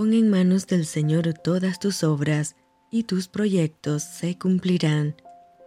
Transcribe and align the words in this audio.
Pon 0.00 0.14
en 0.14 0.30
manos 0.30 0.66
del 0.66 0.86
Señor 0.86 1.34
todas 1.34 1.78
tus 1.78 2.04
obras, 2.04 2.56
y 2.90 3.02
tus 3.02 3.28
proyectos 3.28 4.02
se 4.02 4.38
cumplirán. 4.38 5.14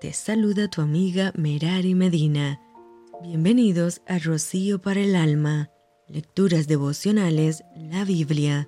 Te 0.01 0.11
saluda 0.11 0.67
tu 0.67 0.81
amiga 0.81 1.31
Merari 1.35 1.93
Medina. 1.93 2.59
Bienvenidos 3.21 4.01
a 4.07 4.17
Rocío 4.17 4.81
para 4.81 5.01
el 5.01 5.15
Alma, 5.15 5.69
Lecturas 6.07 6.65
Devocionales, 6.65 7.63
la 7.75 8.05
Biblia. 8.05 8.67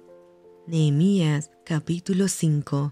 Nehemías 0.67 1.49
capítulo 1.65 2.27
5 2.27 2.91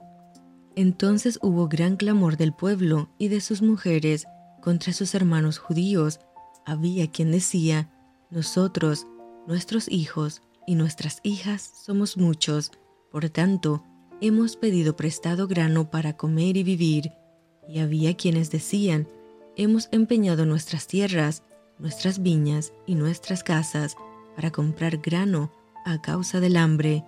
Entonces 0.75 1.37
hubo 1.43 1.67
gran 1.67 1.95
clamor 1.95 2.37
del 2.37 2.53
pueblo 2.53 3.11
y 3.19 3.27
de 3.27 3.39
sus 3.41 3.61
mujeres 3.61 4.25
contra 4.63 4.93
sus 4.93 5.13
hermanos 5.13 5.59
judíos. 5.59 6.19
Había 6.65 7.05
quien 7.05 7.31
decía, 7.31 7.93
nosotros, 8.31 9.05
nuestros 9.45 9.87
hijos 9.91 10.41
y 10.67 10.75
nuestras 10.75 11.19
hijas 11.23 11.61
somos 11.85 12.17
muchos, 12.17 12.71
por 13.11 13.29
tanto, 13.29 13.83
hemos 14.21 14.55
pedido 14.55 14.95
prestado 14.95 15.47
grano 15.47 15.91
para 15.91 16.17
comer 16.17 16.57
y 16.57 16.63
vivir. 16.63 17.11
Y 17.67 17.79
había 17.79 18.15
quienes 18.15 18.51
decían, 18.51 19.07
hemos 19.55 19.89
empeñado 19.91 20.45
nuestras 20.45 20.87
tierras, 20.87 21.43
nuestras 21.77 22.21
viñas 22.21 22.73
y 22.85 22.95
nuestras 22.95 23.43
casas 23.43 23.95
para 24.35 24.51
comprar 24.51 24.97
grano 24.97 25.51
a 25.85 26.01
causa 26.01 26.39
del 26.39 26.57
hambre. 26.57 27.03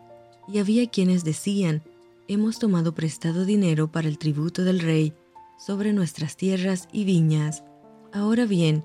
Y 0.47 0.59
había 0.59 0.89
quienes 0.89 1.23
decían, 1.23 1.81
hemos 2.27 2.59
tomado 2.59 2.93
prestado 2.93 3.45
dinero 3.45 3.91
para 3.91 4.07
el 4.07 4.17
tributo 4.17 4.63
del 4.63 4.79
rey 4.79 5.13
sobre 5.57 5.93
nuestras 5.93 6.37
tierras 6.37 6.87
y 6.91 7.05
viñas. 7.05 7.63
Ahora 8.13 8.45
bien, 8.45 8.83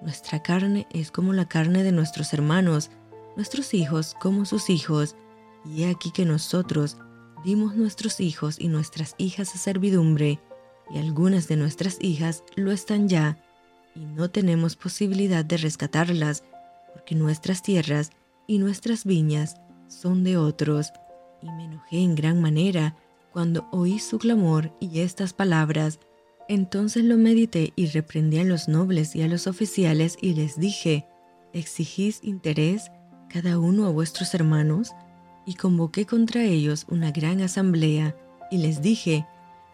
nuestra 0.00 0.42
carne 0.42 0.86
es 0.90 1.10
como 1.10 1.32
la 1.32 1.48
carne 1.48 1.82
de 1.82 1.92
nuestros 1.92 2.32
hermanos, 2.32 2.90
nuestros 3.36 3.74
hijos 3.74 4.14
como 4.20 4.44
sus 4.44 4.70
hijos, 4.70 5.16
y 5.64 5.82
he 5.82 5.90
aquí 5.90 6.10
que 6.10 6.24
nosotros 6.24 6.96
dimos 7.44 7.76
nuestros 7.76 8.20
hijos 8.20 8.56
y 8.58 8.68
nuestras 8.68 9.14
hijas 9.18 9.54
a 9.54 9.58
servidumbre, 9.58 10.40
y 10.90 10.98
algunas 10.98 11.48
de 11.48 11.56
nuestras 11.56 11.98
hijas 12.00 12.44
lo 12.56 12.72
están 12.72 13.08
ya, 13.08 13.38
y 13.94 14.00
no 14.00 14.30
tenemos 14.30 14.76
posibilidad 14.76 15.44
de 15.44 15.56
rescatarlas, 15.56 16.44
porque 16.92 17.14
nuestras 17.14 17.62
tierras 17.62 18.10
y 18.46 18.58
nuestras 18.58 19.04
viñas 19.04 19.56
son 19.88 20.24
de 20.24 20.36
otros. 20.36 20.92
Y 21.42 21.50
me 21.50 21.64
enojé 21.64 21.98
en 21.98 22.14
gran 22.14 22.40
manera 22.40 22.96
cuando 23.32 23.66
oí 23.72 23.98
su 23.98 24.18
clamor 24.18 24.72
y 24.80 25.00
estas 25.00 25.32
palabras. 25.32 25.98
Entonces 26.48 27.04
lo 27.04 27.16
medité 27.16 27.72
y 27.76 27.86
reprendí 27.86 28.38
a 28.38 28.44
los 28.44 28.68
nobles 28.68 29.16
y 29.16 29.22
a 29.22 29.28
los 29.28 29.46
oficiales 29.46 30.16
y 30.20 30.34
les 30.34 30.58
dije, 30.58 31.06
¿exigís 31.52 32.20
interés 32.22 32.90
cada 33.32 33.58
uno 33.58 33.86
a 33.86 33.90
vuestros 33.90 34.34
hermanos? 34.34 34.92
Y 35.46 35.54
convoqué 35.54 36.06
contra 36.06 36.44
ellos 36.44 36.86
una 36.88 37.10
gran 37.10 37.40
asamblea 37.40 38.14
y 38.50 38.58
les 38.58 38.82
dije, 38.82 39.26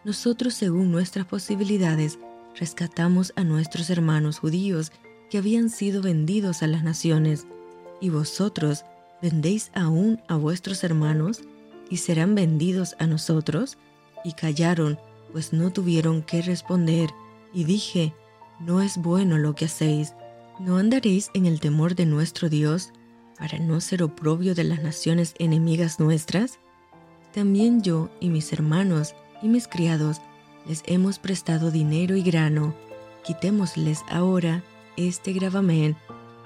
nosotros 0.05 0.53
según 0.53 0.91
nuestras 0.91 1.25
posibilidades 1.25 2.17
rescatamos 2.57 3.33
a 3.35 3.43
nuestros 3.43 3.89
hermanos 3.89 4.39
judíos 4.39 4.91
que 5.29 5.37
habían 5.37 5.69
sido 5.69 6.01
vendidos 6.01 6.63
a 6.63 6.67
las 6.67 6.83
naciones, 6.83 7.45
y 8.01 8.09
vosotros 8.09 8.85
vendéis 9.21 9.71
aún 9.75 10.21
a 10.27 10.37
vuestros 10.37 10.83
hermanos 10.83 11.41
y 11.89 11.97
serán 11.97 12.35
vendidos 12.35 12.95
a 12.97 13.07
nosotros. 13.07 13.77
Y 14.23 14.33
callaron, 14.33 14.97
pues 15.31 15.53
no 15.53 15.71
tuvieron 15.71 16.23
qué 16.23 16.41
responder, 16.41 17.09
y 17.53 17.65
dije, 17.65 18.13
no 18.59 18.81
es 18.81 18.97
bueno 18.97 19.37
lo 19.37 19.55
que 19.55 19.65
hacéis, 19.65 20.13
¿no 20.59 20.77
andaréis 20.77 21.29
en 21.33 21.45
el 21.45 21.59
temor 21.59 21.95
de 21.95 22.05
nuestro 22.05 22.49
Dios 22.49 22.91
para 23.39 23.57
no 23.57 23.81
ser 23.81 24.03
oprobio 24.03 24.53
de 24.53 24.65
las 24.65 24.83
naciones 24.83 25.33
enemigas 25.39 25.99
nuestras? 25.99 26.59
También 27.33 27.81
yo 27.81 28.09
y 28.19 28.29
mis 28.29 28.51
hermanos 28.53 29.15
y 29.41 29.47
mis 29.47 29.67
criados 29.67 30.21
les 30.67 30.83
hemos 30.85 31.17
prestado 31.17 31.71
dinero 31.71 32.15
y 32.15 32.21
grano, 32.21 32.75
quitémosles 33.23 34.03
ahora 34.09 34.63
este 34.97 35.33
gravamen. 35.33 35.95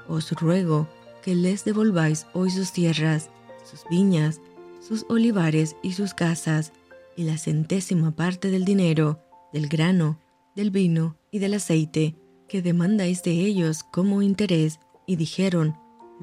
Os 0.08 0.32
ruego 0.32 0.88
que 1.24 1.36
les 1.36 1.66
devolváis 1.66 2.28
hoy 2.34 2.52
sus 2.52 2.72
tierras, 2.72 3.30
sus 3.70 3.86
viñas, 3.90 4.40
sus 4.80 5.06
olivares 5.10 5.76
y 5.82 5.94
sus 5.94 6.14
casas, 6.14 6.74
y 7.16 7.24
la 7.24 7.38
centésima 7.38 8.12
parte 8.12 8.50
del 8.50 8.66
dinero, 8.66 9.20
del 9.52 9.68
grano, 9.68 10.20
del 10.56 10.72
vino 10.72 11.18
y 11.32 11.40
del 11.40 11.54
aceite 11.56 12.16
que 12.48 12.62
demandáis 12.62 13.24
de 13.24 13.32
ellos 13.32 13.84
como 13.84 14.22
interés, 14.22 14.80
y 15.06 15.16
dijeron, 15.16 15.76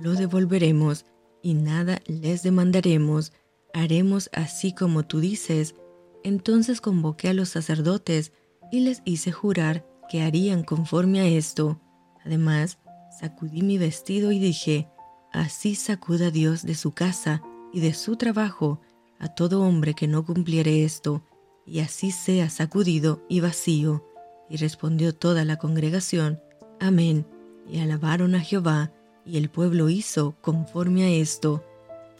lo 0.02 0.14
devolveremos, 0.14 1.06
y 1.42 1.54
nada 1.54 2.00
les 2.06 2.42
demandaremos, 2.42 3.32
haremos 3.72 4.30
así 4.32 4.74
como 4.74 5.04
tú 5.04 5.20
dices. 5.20 5.74
Entonces 6.22 6.80
convoqué 6.80 7.28
a 7.28 7.34
los 7.34 7.50
sacerdotes 7.50 8.32
y 8.70 8.80
les 8.80 9.02
hice 9.04 9.32
jurar 9.32 9.86
que 10.08 10.22
harían 10.22 10.64
conforme 10.64 11.20
a 11.20 11.26
esto. 11.26 11.80
Además, 12.24 12.78
sacudí 13.18 13.62
mi 13.62 13.78
vestido 13.78 14.32
y 14.32 14.38
dije, 14.38 14.88
así 15.32 15.74
sacuda 15.74 16.30
Dios 16.30 16.64
de 16.64 16.74
su 16.74 16.92
casa 16.92 17.42
y 17.72 17.80
de 17.80 17.94
su 17.94 18.16
trabajo 18.16 18.80
a 19.18 19.28
todo 19.28 19.62
hombre 19.62 19.94
que 19.94 20.08
no 20.08 20.24
cumpliere 20.24 20.84
esto, 20.84 21.22
y 21.66 21.80
así 21.80 22.10
sea 22.10 22.50
sacudido 22.50 23.24
y 23.28 23.40
vacío. 23.40 24.04
Y 24.48 24.56
respondió 24.56 25.14
toda 25.14 25.44
la 25.44 25.58
congregación, 25.58 26.40
Amén, 26.80 27.26
y 27.68 27.78
alabaron 27.80 28.34
a 28.34 28.40
Jehová, 28.40 28.92
y 29.24 29.36
el 29.36 29.50
pueblo 29.50 29.88
hizo 29.88 30.34
conforme 30.40 31.04
a 31.04 31.08
esto. 31.08 31.64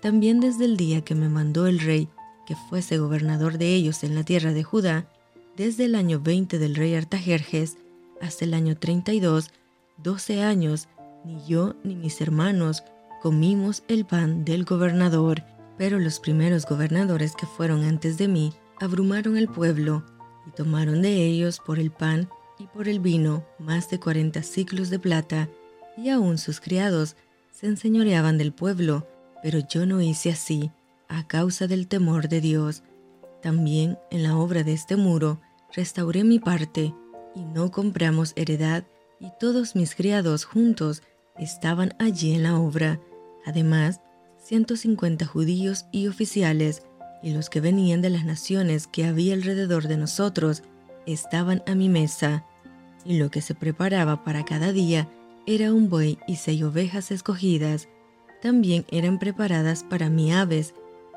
También 0.01 0.41
desde 0.41 0.65
el 0.65 0.77
día 0.77 1.03
que 1.03 1.15
me 1.15 1.29
mandó 1.29 1.67
el 1.67 1.81
rey 1.81 2.09
que 2.47 2.57
fuese 2.57 2.99
gobernador 2.99 3.59
de 3.59 3.75
ellos 3.75 4.03
en 4.03 4.15
la 4.15 4.25
tierra 4.25 4.53
de 4.53 4.65
Judá, 4.65 5.07
desde 5.57 5.85
el 5.85 5.95
año 5.95 6.21
20 6.21 6.59
del 6.59 6.75
rey 6.75 6.95
Artajerjes 6.95 7.77
hasta 8.21 8.45
el 8.45 8.55
año 8.55 8.77
32, 8.77 9.51
doce 9.99 10.43
años, 10.43 10.89
ni 11.25 11.45
yo 11.47 11.75
ni 11.85 11.95
mis 11.95 12.21
hermanos 12.21 12.83
comimos 13.21 13.83
el 13.89 14.05
pan 14.05 14.45
del 14.45 14.65
gobernador, 14.65 15.45
pero 15.77 15.99
los 15.99 16.21
primeros 16.21 16.67
gobernadores 16.67 17.37
que 17.37 17.47
fueron 17.47 17.85
antes 17.85 18.19
de 18.19 18.29
mí 18.29 18.53
abrumaron 18.81 19.37
el 19.37 19.49
pueblo 19.49 20.05
y 20.47 20.51
tomaron 20.51 21.03
de 21.03 21.25
ellos 21.27 21.61
por 21.65 21.79
el 21.79 21.91
pan 21.91 22.29
y 22.59 22.67
por 22.67 22.89
el 22.89 23.01
vino 23.01 23.45
más 23.59 23.91
de 23.91 24.01
cuarenta 24.01 24.43
ciclos 24.43 24.91
de 24.91 24.99
plata, 24.99 25.49
y 25.97 26.11
aún 26.11 26.39
sus 26.39 26.61
criados 26.61 27.17
se 27.51 27.67
enseñoreaban 27.67 28.39
del 28.39 28.53
pueblo, 28.53 29.07
pero 29.43 29.59
yo 29.59 29.87
no 29.87 30.01
hice 30.01 30.31
así, 30.31 30.71
a 31.09 31.27
causa 31.27 31.67
del 31.67 31.89
temor 31.89 32.29
de 32.29 32.41
Dios. 32.41 32.83
También 33.43 33.99
en 34.11 34.23
la 34.23 34.37
obra 34.37 34.63
de 34.63 34.73
este 34.73 34.97
muro 34.97 35.41
restauré 35.75 36.25
mi 36.25 36.39
parte, 36.39 36.95
y 37.35 37.45
no 37.45 37.71
compramos 37.71 38.33
heredad, 38.37 38.85
y 39.21 39.31
todos 39.39 39.77
mis 39.77 39.95
criados 39.95 40.45
juntos 40.45 41.03
estaban 41.39 41.95
allí 41.99 42.35
en 42.35 42.43
la 42.43 42.59
obra, 42.59 43.01
además 43.45 44.01
150 44.39 45.27
judíos 45.27 45.87
y 45.93 46.09
oficiales, 46.09 46.83
y 47.23 47.33
los 47.33 47.51
que 47.51 47.61
venían 47.61 48.01
de 48.01 48.11
las 48.11 48.25
naciones 48.25 48.87
que 48.87 49.05
había 49.05 49.35
alrededor 49.35 49.89
de 49.89 49.97
nosotros 49.97 50.63
estaban 51.07 51.63
a 51.67 51.75
mi 51.75 51.89
mesa, 51.89 52.47
y 53.05 53.19
lo 53.19 53.31
que 53.31 53.43
se 53.43 53.55
preparaba 53.55 54.25
para 54.25 54.45
cada 54.45 54.73
día 54.73 55.09
era 55.47 55.73
un 55.73 55.89
buey 55.89 56.19
y 56.27 56.37
seis 56.37 56.63
ovejas 56.63 57.11
escogidas. 57.11 57.89
También 58.43 58.85
eran 58.91 59.19
preparadas 59.19 59.85
para 59.85 60.09
mí 60.09 60.33
aves, 60.33 60.75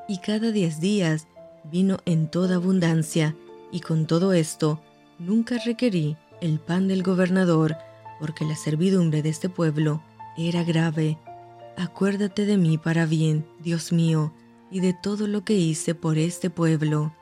y 0.08 0.18
cada 0.18 0.50
diez 0.50 0.80
días 0.80 1.26
vino 1.70 1.98
en 2.04 2.30
toda 2.30 2.56
abundancia, 2.56 3.34
y 3.72 3.80
con 3.80 4.06
todo 4.06 4.32
esto 4.32 4.80
nunca 5.18 5.58
requerí 5.64 6.16
el 6.40 6.58
pan 6.58 6.88
del 6.88 7.02
gobernador, 7.02 7.76
porque 8.20 8.44
la 8.44 8.56
servidumbre 8.56 9.22
de 9.22 9.30
este 9.30 9.48
pueblo 9.48 10.02
era 10.36 10.64
grave. 10.64 11.18
Acuérdate 11.76 12.44
de 12.46 12.56
mí 12.56 12.78
para 12.78 13.06
bien, 13.06 13.46
Dios 13.60 13.92
mío, 13.92 14.32
y 14.70 14.80
de 14.80 14.92
todo 14.92 15.26
lo 15.26 15.44
que 15.44 15.54
hice 15.54 15.94
por 15.94 16.18
este 16.18 16.50
pueblo. 16.50 17.14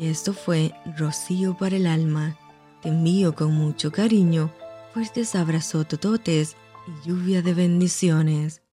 Y 0.00 0.06
esto 0.06 0.32
fue 0.32 0.72
Rocío 0.96 1.56
para 1.56 1.76
el 1.76 1.86
alma. 1.86 2.38
Te 2.82 2.88
envío 2.88 3.34
con 3.34 3.52
mucho 3.52 3.92
cariño, 3.92 4.50
fuertes 4.94 5.34
abrazos 5.34 5.86
tototes 5.86 6.56
y 6.86 7.08
lluvia 7.08 7.42
de 7.42 7.52
bendiciones. 7.52 8.62